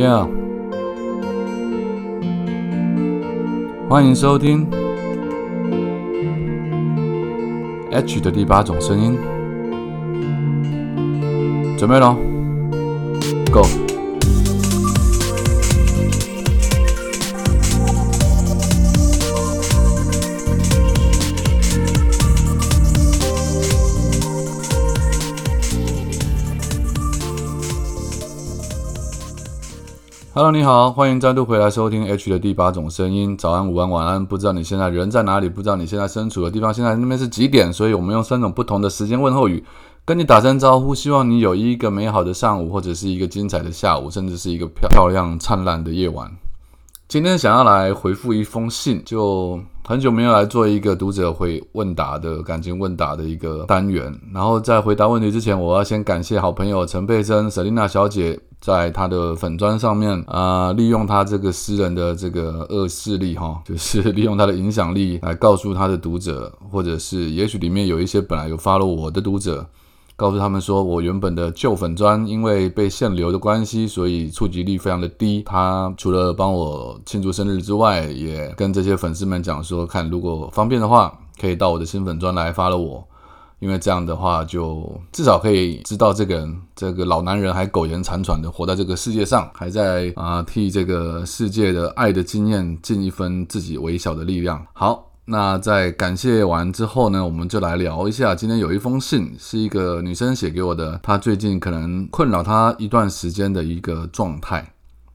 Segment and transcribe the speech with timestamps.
[0.00, 0.26] Yeah，
[3.86, 4.66] 欢迎收听
[7.90, 9.18] H 的第八种声音，
[11.76, 12.16] 准备了
[13.52, 13.89] ，Go。
[30.42, 33.36] Hello，你好，欢迎再度回来收听 H 的第八种声音。
[33.36, 37.70] 早安、午安、晚安，不知道你现在人在哪里，不知道你现在身处的地方，现在那边是几点？
[37.70, 39.62] 所以我们用三种不同的时间问候语
[40.02, 46.32] 跟你打声招呼，希望你有一个美好的上午，或者是一个精彩的下午，甚至是一个漂漂亮灿烂的夜晚。
[47.06, 54.10] 今天想要来回复一封信，就很久没有来做一个读者会问答的感情问答的一个单元。
[54.32, 58.40] 然后在回答问题之前，我要先感谢好朋友陈佩珍、舍琳娜小姐。
[58.60, 69.66] 在他的粉砖上面啊，利用他这个私人的这个恶势力哈， 就是利用他的影响力来告诉他的读者，或者是也许里面有一些本来有发了我的读者，
[70.14, 75.42] 告诉他们说我原本的旧粉砖因为被限流的关系，所以触及率非常的低。
[75.46, 83.02] 他除了帮我庆祝生日之外，也跟这些粉丝们讲说，看如果方便的话，可以到我的新粉砖来发了我。
[83.60, 94.66] 因为这样的话，就至少可以知道这个人，这个老男人还苟延残喘的活在这个世界上，还在啊替这个世界的爱的经验尽一份自己微小的力量。
[94.72, 104.72] 好，那在感谢完之后呢，我们就来聊一下今天有一封信，是一个女生写给我的，她最近可能困扰她一段时间的一个状态。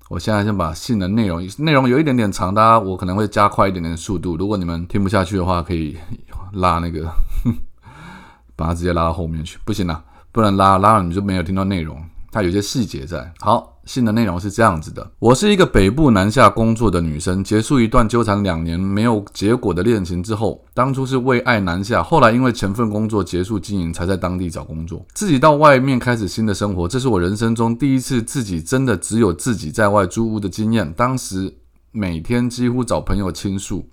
[0.07, 5.97] 我现在先把信的内容，内容有一点点长，大家我可能会加快一点点速度，如果你们听不下去的话，可以
[6.53, 7.09] 拉那个。
[8.55, 11.97] 把它直接拉到后面去，不行了，不能拉，拉了你就没有听到内容。
[12.31, 13.33] 它有些细节在。
[13.39, 26.85] 好，信的内容是这样子的：我是一个北部南下工作的女生，结束一段纠缠两年没有结果的恋情之后，当初是为爱南下，后来因为前份工作结束经营，才在当地找工作，自己到外面开始新的生活。
[26.89, 30.91] 这是我人生中第一次自己真的只有自己在外租屋的经验。
[30.91, 31.55] 当时
[31.93, 33.87] 每天几乎找朋友倾诉，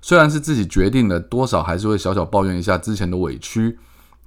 [0.00, 3.76] 虽然是自己决定的，多少还是会小小抱怨一下之前的委屈。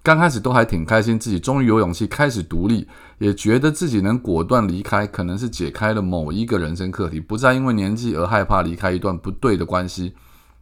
[0.03, 2.88] 刚开始都还挺开心，自己终于有勇气开始独立，
[3.19, 10.16] 也觉得自己能果断离开，可能是解开了某一个人生课题，不再因为年纪而害怕离开一段不对的关系，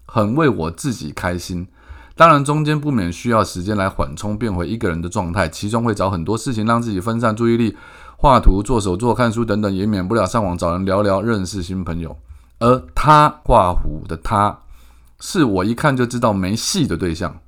[0.06, 1.66] 很为我自己开心。
[2.18, 7.78] 当然中间不免需要时间来缓冲，变回一个人的状态，其中会找很多事情让自己分散注意力，
[8.18, 12.18] 画图、做手作、看书等等，也免不了上网找人聊聊，认识新朋友。
[12.60, 14.60] 而他画虎的他，
[15.22, 17.40] 是我一看就知道没戏的对象。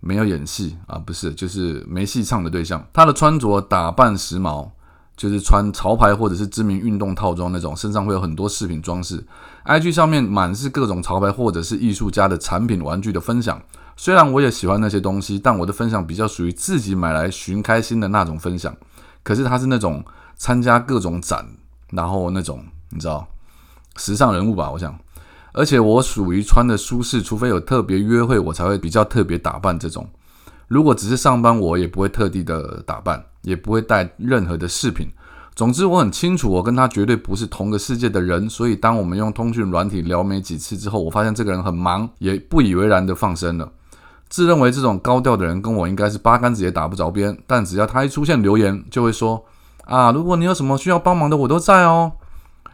[0.00, 2.84] 没有演戏啊，不是，就是没戏唱的对象。
[2.92, 4.70] 他的穿着打扮时髦，
[5.16, 9.26] 就是穿潮牌或者是知名运动套装那种，身上会有很多饰品装饰。
[9.64, 13.60] IG 上面满是各种潮牌或者是艺术家的产品玩具的分享。
[13.96, 18.74] 虽然我也喜欢那些东西，但我的分享比较属于自己买来寻开心的那种分享。
[19.24, 20.04] 可是他是那种
[20.36, 21.44] 参加各种展，
[21.90, 23.26] 然后那种你知道，
[23.96, 24.96] 时尚人物吧，我想。
[25.52, 29.78] 而且我属于穿的舒适，除非有特别约会，我才会比较特别打扮。
[29.78, 30.08] 这种
[30.68, 35.08] 如果只是上班，我也不会特地的打扮，也不会带任何的饰品。
[35.54, 38.48] 总之，我很清楚，我跟他绝对不是同个世界的人。
[38.48, 43.72] 所以，当我们用通讯软体聊没几次之后，我发现这个人很忙，也不以为然的放生了。
[44.28, 47.36] 自认为这种高调的人，跟我应该是八竿子也打不着边。
[47.46, 49.42] 但只要他一出现留言，就会说
[49.86, 52.12] ：“啊，如果你有什么需要帮忙的，我都在哦。”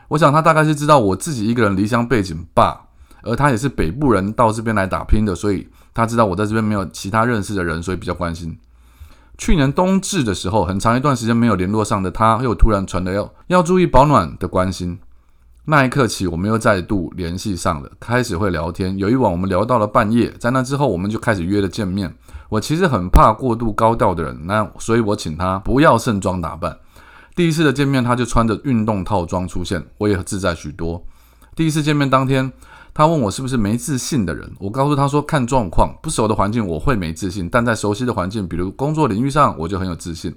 [0.09, 2.83] 我想他大概是知道我自己一个人离乡背景吧，
[3.23, 8.59] 而他也是北部人到这边来打拼的，所以他知道我在这边没有其他认识的人，所以比较关心。
[9.37, 14.99] 去年冬至的时候，很长一段时间没有联络上的他，又突然传了要要注意保暖的关心。
[15.65, 18.97] 那一刻起，我们又再度联系上了，开始会聊天。
[18.99, 22.15] 有一晚，我们聊到了半夜，在那之后，我们就开始约了见面。
[22.51, 26.77] 我其实很怕过度高调的人，那所以我请他不要盛装打扮。
[27.35, 31.05] 第一次的见面，他就穿着运动套装出现，我也自在许多。
[31.57, 32.53] 第一次见面当天，
[32.93, 40.33] 他问我是不是没自信的人，我告诉他说看状况，不熟的环境我会没自信，但在熟悉的环境，比如工作领域上，我就很有自信。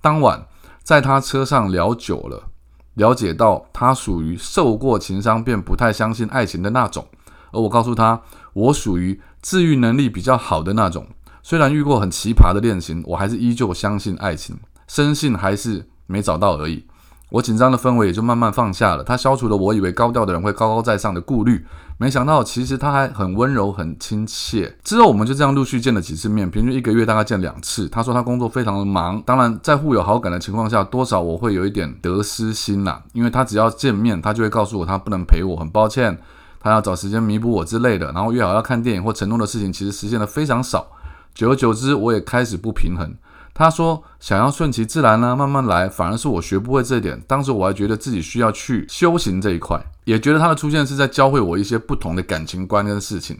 [0.00, 0.44] 当晚
[0.82, 2.48] 在他车上聊久了，
[2.94, 7.06] 了解到他属于受过情伤便不太相信爱情的那种，
[7.52, 8.20] 而我告诉他，
[8.54, 11.06] 我属于治愈能力比较好的那种。
[11.44, 14.58] 虽然遇过很奇葩的恋情，我还是依旧相信爱情，
[14.88, 15.89] 深信还是。
[16.10, 16.84] 没找到而已。
[17.30, 19.04] 我紧张的氛围也就慢慢放下了。
[19.04, 21.64] 他消除了我以为高调的人会高高在上的顾虑，
[21.96, 24.76] 没想到其实他还很温柔、很亲切。
[24.82, 27.88] 之后我们就这样陆续见了几次面，平均一个月大概见两次。
[27.88, 33.00] 他说他工作非常的忙，当然在互有好感的情况下，多少我会有一点得失心啦。
[33.12, 36.18] 因为他只要见面，他就会告诉我他不能陪我，很抱歉，
[36.58, 38.10] 他要找时间弥补我之类的。
[38.10, 40.88] 然后约好要看电影或承诺的事情，其实实现的非常少。
[41.32, 43.14] 久而久之，我也开始不平衡。
[43.52, 47.20] 他说想要顺其自然呢，慢慢来，反而是我学不会这一点。
[47.26, 53.38] 当时我还觉得自己需要去修行这一块，也觉得他的出现是在教会我一些不同的感情观跟事情。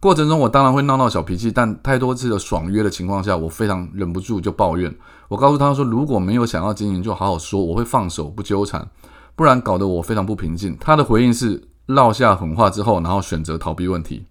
[0.00, 4.94] 过程中我当然会闹闹小脾气，但太多次的爽约的情况下，我非常忍不住就抱怨。
[5.26, 8.88] 我告诉他说，如果没有想要经营，就好好说，我会放手不纠缠，
[9.34, 10.76] 不然搞得我非常不平静。
[10.80, 14.24] 他的回应是落下狠话之后，然后选择逃避问题。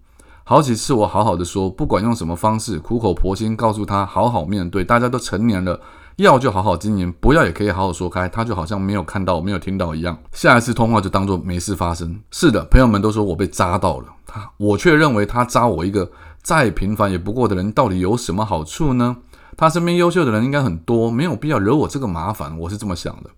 [0.48, 5.78] 好几次，我好好的说，不管用什么方式，苦口婆心告诉他好好面对，大家都成年了，
[6.16, 8.26] 要就好好经营，不要也可以好好说开。
[8.30, 12.18] 他就好像没有看到、没有听到一样，下一次通话就当做没事发生。
[12.30, 16.10] 是的，朋友们都说我被扎到了，他我却认为他扎我一个
[16.42, 19.18] 再平凡也不过的人，到底有什么好处呢？
[19.54, 23.28] 他身边优秀的人应该很多，没有必要惹我这个麻烦，我是这么想的。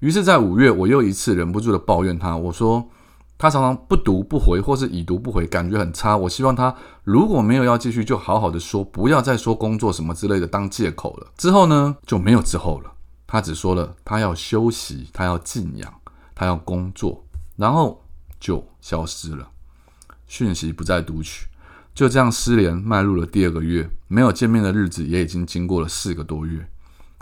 [0.00, 2.88] 于是，在五月，我又一次忍不住的抱怨他，我说。
[3.38, 6.16] 他常常不读不回，或是已读不回，感觉很差。
[6.16, 6.74] 我希望他
[7.04, 11.26] 如果没有要继续，就好好的说，不要再说工作什么之类的当借口了。
[11.36, 12.92] 之后呢，就没有之后了。
[13.26, 15.92] 他只说了他要休息，他要静养，
[16.34, 17.24] 他要工作，
[17.56, 18.02] 然后
[18.38, 19.48] 就消失了，
[20.26, 21.46] 讯息不再读取。
[21.94, 26.66] 就这样失联，迈入了第二个月，没有见面的日子也已经经过了四个多月。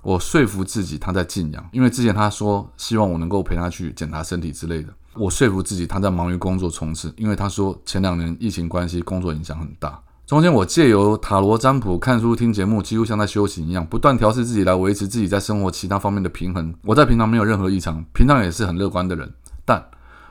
[0.02, 4.93] 我说服自己他在静养，因为之前他说希望我能够陪他去检查身体之类的。
[5.16, 10.00] 我说服自己，他在忙于工作冲刺，因为他说前两年疫情关系，工作影响很大。
[10.26, 16.75] 中间我借由塔罗占卜、看书、听节目，几乎像在修行一样，不断调试自己来维持自己在生活其他方面的平衡。
[16.82, 19.32] 我在平常没有任何异常，平常也是很乐观的人，
[19.64, 19.84] 但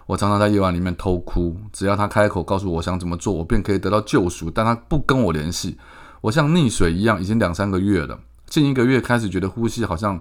[0.06, 1.56] 我常常在夜晚里面偷哭。
[1.72, 4.50] 只要他开口告诉我想怎么做，我便可以得到救赎。
[4.50, 5.78] 但他不跟我联系，
[6.22, 8.20] 我像溺水一样，已经两三个月了。
[8.48, 10.20] 近一个月开始觉得呼吸好像。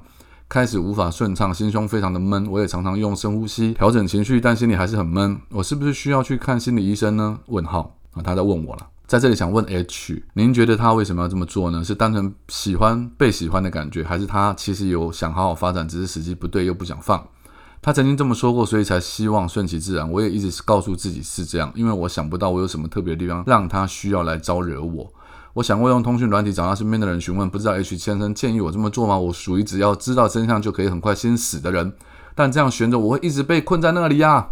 [0.53, 2.47] 开始无法顺畅，心胸非常的闷。
[2.47, 5.41] 我也常常用深呼吸调整情绪，但心里还是很闷。
[5.49, 7.39] 我是不是需要去看心理医生呢？
[7.47, 8.87] 问号啊，他在问我了。
[9.07, 11.83] 在这里想问 H，您觉得他为什么要这么做呢？
[11.83, 17.27] 是单纯喜欢被喜欢的感觉，还是他其实有想好好发展，只是时机不对又不想放？
[17.81, 20.07] 他曾经这么说过，所以才希望顺其自然。
[20.13, 25.11] 我也一直是告诉自己是这样，因为我想不到我有什么特别的地方让他需要来招惹我。
[25.55, 29.19] 我想过用通讯软体找他身边的人询问，不知道 H 先生建议我这么做吗？
[29.19, 31.93] 我属于只要知道真相就可以很快先死的人，
[32.35, 34.47] 但这样悬着我会一直被困在那里呀。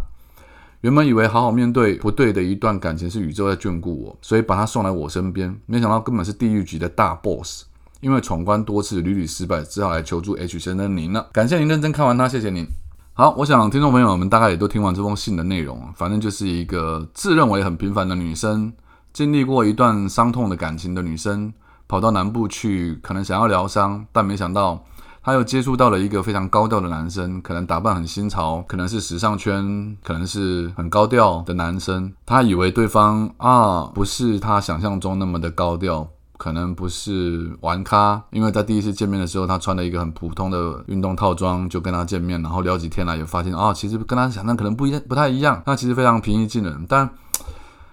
[0.81, 7.65] 原本以为好好面对不对的一段感情是宇宙在眷顾我，所以把他送来我身边，没想到根本是地狱级的大 boss。
[7.99, 11.29] 因为闯关多次屡屡失败，只好来求助 H 先生您了。
[11.31, 12.65] 感谢您认真看完它，谢谢您。
[13.13, 18.73] 好，我想听众朋友们大概也都听完这封信的内容，反正就是一个自认为很平凡的女生。
[19.13, 21.53] 经历过一段伤痛的感情的女生，
[21.87, 24.81] 跑到南部去，可能想要疗伤，但没想到
[25.21, 32.13] 她又接触到了一个非常高调的男生，可能打扮很新潮，可能是时尚圈，可能是很高调的男生。
[32.25, 36.07] 她以为对方啊，不是她想象中那么的高调，
[36.37, 45.61] 可能不是玩咖，因为在第一次见面的时候，她穿了一个很普通的运动套装就跟他见面，然后聊几天了，也发现啊，其实跟他想象可能不一样，不太一样。
[45.65, 47.09] 那其实非常平易近人，但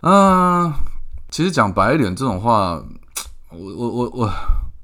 [0.02, 0.72] 嗯。
[1.30, 2.82] 其实讲白一点，这种话，
[3.50, 4.30] 我我我我，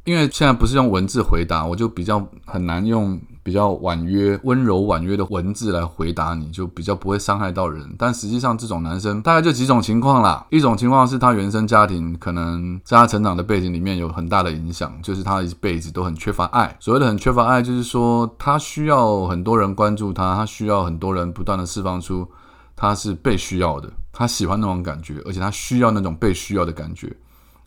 [0.05, 7.95] 因为现在不是用文字回答，我就比较很难用比较婉约、温柔婉约的文字来回答你，就比较不会伤害到人。
[7.99, 10.47] 但实际上，这种男生大概就几种情况啦。
[10.51, 16.77] 一种情况是他原生家庭可能在他成长的背景里面有很大的影响，就是他一辈子都很缺乏爱。
[16.79, 22.29] 所谓的很缺乏爱，就是说他需要很多人关注他，他需要很多人不断的释放出
[22.77, 23.91] 他是被需要的。
[24.17, 27.13] 他喜欢那种感觉，而且他需要那种被需要的感觉，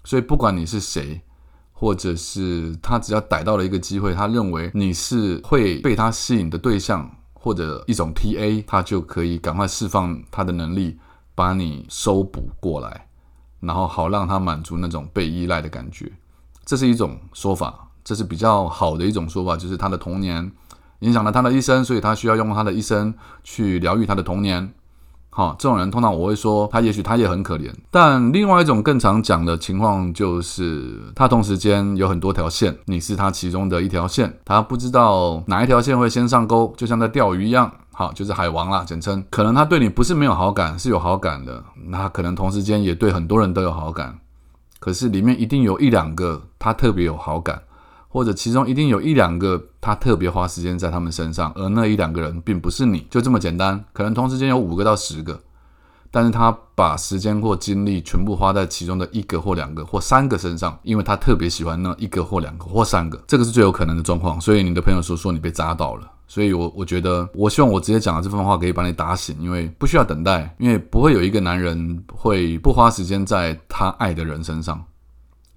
[0.05, 1.21] 所以不管你是谁，
[1.73, 10.97] 或者是他只要逮到了一个机会，他认为你是会被他吸引的对象或者一种 T A，他就可以赶快释放他的能力，
[11.35, 13.07] 把你收捕过来，
[13.59, 16.09] 然后好让他满足那种被依赖的感觉。
[16.63, 20.49] 这是一种说法，这是比较好的一种说法，就是他的童年
[20.99, 24.73] 影响了他的一生，所以他需要用他的一生去疗愈他的童年。
[25.37, 27.71] 好，这种人通常我会说，他也许他也很可怜。
[27.91, 37.71] 但另外一种更常讲的情况就是，他同时间有很多条线，你是他其中的一条线，他不知道哪一条线会先上钩，就像在钓鱼一样。
[37.93, 39.23] 好，就是海王啦，简称。
[39.29, 41.63] 可能他对你不是没有好感，是有好感的。
[41.85, 44.17] 那可能同时间也对很多人都有好感，
[44.79, 47.61] 可是里面一定有一两个他特别有好感，
[48.09, 53.83] 或者其中一定有一两个他特别花时间在他们身上，而那一两个人并不是你，就这么简单。
[53.93, 55.39] 可能同时间有五个到十个，
[56.09, 64.39] 但是他把时间或精力全部花在其中的一个或两个或三个身上，因为他特别喜欢那一个或两个或三个，这个是最有可能的状况。
[64.39, 74.83] 所以你的朋友说说你被扎到了，所以我我觉得我希望我直接讲的这番话可以把你打醒，因为不需要等待，因为不会有一个男人会不花时间在他爱的人身上。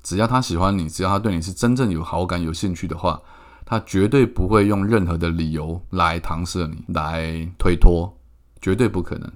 [0.02, 3.20] 只要他喜欢你，只要他对你是真正有好感、有兴趣的话，
[3.64, 8.12] 他绝对不会用任何的理由来搪塞你、来推脱，
[8.60, 9.30] 绝对不可能。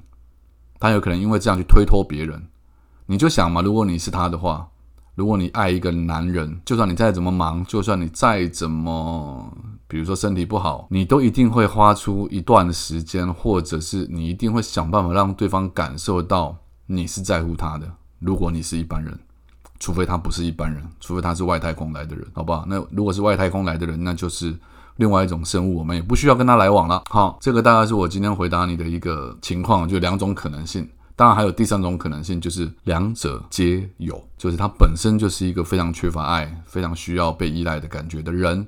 [0.81, 2.43] 他有可能因为这样去推脱别人。
[3.07, 4.69] 你就想嘛，如果你是他的话，
[5.15, 9.57] 如果你爱一个男人，就算你再怎么忙，就算你再怎么，
[9.87, 16.57] 比如说身体不好，你都一定会花出一段时间，或者是你一定会想办法让对方感受到
[16.87, 17.89] 你是在乎他的。
[18.19, 19.19] 如果你是一般人。
[19.81, 22.65] 除非他不是一般人，除非他是外太空来的人，好不好？
[22.69, 24.55] 那如果是外太空来的人，那就是
[24.97, 27.03] 另外一种生物，我们也不需要跟他来往了。
[27.11, 30.89] 好，这个大概是我今天回答你的一个情况，就两种可能性。
[31.17, 38.67] 当然还有第三种可能性，就是两者皆有，就是他本身就是一个非常缺乏爱、非常需要被依赖的感觉的人。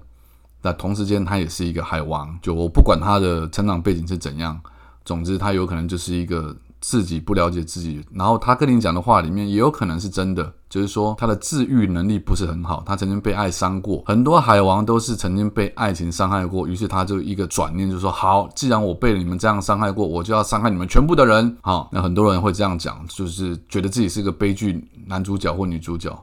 [0.63, 4.61] 那同时间他也是一个海王，就我不管他的成长背景是怎样，
[5.05, 6.55] 总之他有可能就是一个。
[6.81, 21.57] 自己不了解自己，然后他跟你讲的话里面也有可能是真的，就是说他的治愈能力不是很好，他曾经被爱伤过，很多海王都是曾经被爱情伤害过，于是他就一个转念，就说好，既然我被你们这样伤害过，我就要伤害你们全部的人。
[21.63, 26.17] 好，那很多人会这样讲，就是觉得自己是个悲剧男主角或女主角，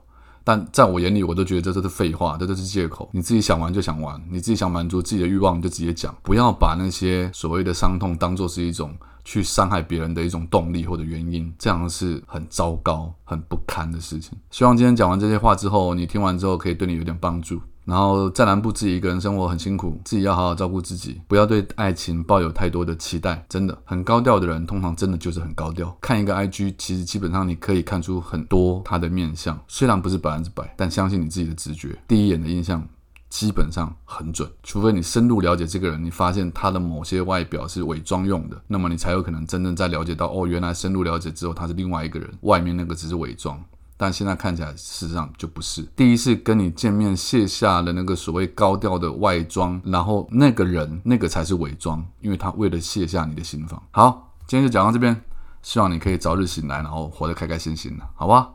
[0.44, 3.10] 但在我眼里，我都觉得这都是废话，这都是借口。
[3.12, 8.94] 你自己想玩就想玩，你自己想满足自己的欲望就直接讲，不要把那些所谓的伤痛当做是一种。
[9.26, 14.38] 去伤害别人的一种动力或者原因，这样是很糟糕、很不堪的事情。
[14.52, 17.62] 希望今天讲完这些话之后，你听完之后可以对你有点帮助。
[17.86, 23.46] 然后在南部自己一个人生活很辛苦，自己要好好照顾自己，不要对爱情抱有太多的期待。
[23.50, 25.94] 真的很高调的人，通常真的就是很高调。
[26.00, 32.88] 看一个 IG，其实基本上你可以看出很多他的面相，虽然不是百分之百，但相信你自己的直觉，第一眼的印象。
[33.34, 43.60] 基本上很准，除非你深入了解这个人，你发现他的某些外表是伪装用的，那么你才有可能真正在了解到，哦，原来深入了解之后他是另外一个人，外面那个只是伪装，
[43.98, 45.82] 但现在看起来事实上就不是。
[45.96, 53.82] 第一次跟你见面卸下了那个所谓高调的外装，然后那个人那个才是伪装，因为他为了卸下你的心防。
[53.90, 55.20] 好，今天就讲到这边，
[55.64, 58.52] 希望你可以早日醒来，然后活得开开心心的，好吧？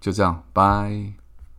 [0.00, 1.19] 就这样，拜。